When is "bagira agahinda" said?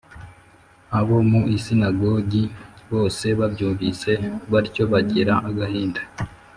4.91-6.01